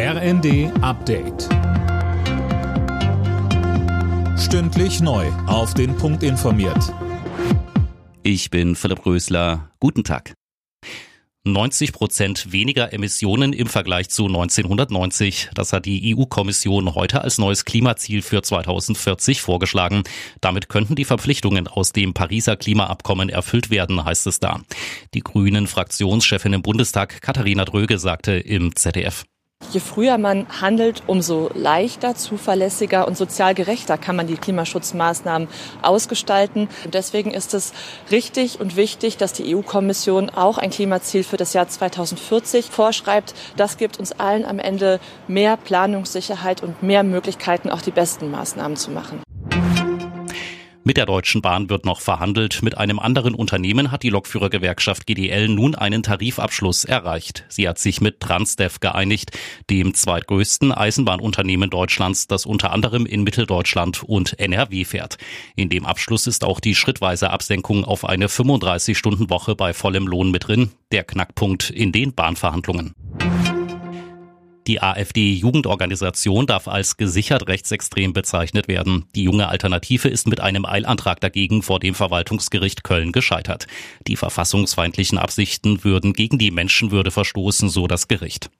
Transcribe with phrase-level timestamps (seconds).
[0.00, 1.48] RND Update.
[4.38, 5.26] Stündlich neu.
[5.48, 6.94] Auf den Punkt informiert.
[8.22, 9.72] Ich bin Philipp Rösler.
[9.80, 10.34] Guten Tag.
[11.42, 15.50] 90 Prozent weniger Emissionen im Vergleich zu 1990.
[15.54, 20.04] Das hat die EU-Kommission heute als neues Klimaziel für 2040 vorgeschlagen.
[20.40, 24.60] Damit könnten die Verpflichtungen aus dem Pariser Klimaabkommen erfüllt werden, heißt es da.
[25.14, 29.24] Die grünen Fraktionschefin im Bundestag Katharina Dröge sagte im ZDF.
[29.70, 35.46] Je früher man handelt, umso leichter, zuverlässiger und sozial gerechter kann man die Klimaschutzmaßnahmen
[35.82, 36.68] ausgestalten.
[36.86, 37.74] Und deswegen ist es
[38.10, 43.34] richtig und wichtig, dass die EU-Kommission auch ein Klimaziel für das Jahr 2040 vorschreibt.
[43.56, 48.76] Das gibt uns allen am Ende mehr Planungssicherheit und mehr Möglichkeiten, auch die besten Maßnahmen
[48.78, 49.20] zu machen.
[50.88, 52.62] Mit der Deutschen Bahn wird noch verhandelt.
[52.62, 57.44] Mit einem anderen Unternehmen hat die Lokführergewerkschaft GDL nun einen Tarifabschluss erreicht.
[57.50, 59.38] Sie hat sich mit Transdev geeinigt,
[59.68, 65.18] dem zweitgrößten Eisenbahnunternehmen Deutschlands, das unter anderem in Mitteldeutschland und NRW fährt.
[65.56, 70.48] In dem Abschluss ist auch die schrittweise Absenkung auf eine 35-Stunden-Woche bei vollem Lohn mit
[70.48, 72.94] drin, der Knackpunkt in den Bahnverhandlungen.
[74.68, 79.06] Die AfD-Jugendorganisation darf als gesichert rechtsextrem bezeichnet werden.
[79.14, 83.66] Die junge Alternative ist mit einem Eilantrag dagegen vor dem Verwaltungsgericht Köln gescheitert.
[84.06, 88.50] Die verfassungsfeindlichen Absichten würden gegen die Menschenwürde verstoßen, so das Gericht.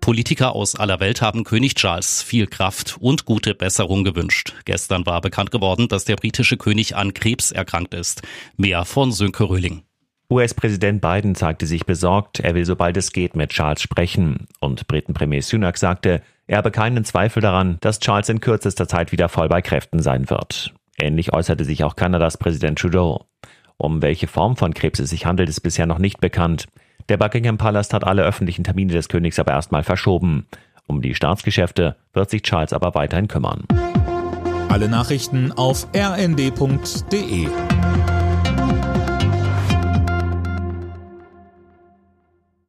[0.00, 4.54] Politiker aus aller Welt haben König Charles viel Kraft und gute Besserung gewünscht.
[4.64, 8.22] Gestern war bekannt geworden, dass der britische König an Krebs erkrankt ist.
[8.56, 9.82] Mehr von Sönke Röhling.
[10.30, 14.46] US-Präsident Biden zeigte sich besorgt, er will sobald es geht mit Charles sprechen.
[14.60, 19.30] Und Briten-Premier Sunak sagte, er habe keinen Zweifel daran, dass Charles in kürzester Zeit wieder
[19.30, 20.74] voll bei Kräften sein wird.
[20.98, 23.24] Ähnlich äußerte sich auch Kanadas Präsident Trudeau.
[23.78, 26.66] Um welche Form von Krebs es sich handelt, ist bisher noch nicht bekannt.
[27.08, 30.46] Der Buckingham Palast hat alle öffentlichen Termine des Königs aber erstmal verschoben.
[30.86, 33.64] Um die Staatsgeschäfte wird sich Charles aber weiterhin kümmern.
[34.68, 37.48] Alle Nachrichten auf rnd.de